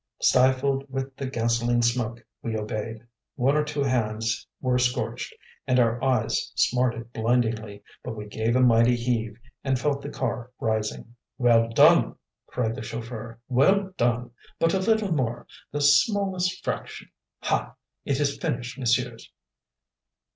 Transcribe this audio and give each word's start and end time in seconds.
Stifled 0.19 0.89
with 0.91 1.15
the 1.15 1.27
gasoline 1.27 1.83
smoke, 1.83 2.25
we 2.41 2.57
obeyed. 2.57 3.05
One 3.35 3.55
or 3.55 3.63
two 3.63 3.83
hands 3.83 4.47
were 4.59 4.79
scorched 4.79 5.31
and 5.67 5.79
our 5.79 6.03
eyes 6.03 6.51
smarted 6.55 7.13
blindingly, 7.13 7.83
but 8.03 8.15
we 8.17 8.25
gave 8.25 8.55
a 8.55 8.61
mighty 8.61 8.95
heave, 8.95 9.35
and 9.63 9.77
felt 9.79 10.01
the 10.01 10.09
car 10.09 10.49
rising. 10.59 11.13
"Well 11.37 11.69
done!" 11.69 12.15
cried 12.47 12.73
the 12.73 12.81
chauffeur. 12.81 13.39
"Well 13.47 13.93
done! 13.95 14.31
But 14.57 14.73
a 14.73 14.79
little 14.79 15.13
more! 15.13 15.45
The 15.71 15.81
smallest 15.81 16.65
fraction 16.65 17.11
HA! 17.43 17.73
It 18.03 18.19
is 18.19 18.39
finished, 18.39 18.79
messieurs!" 18.79 19.31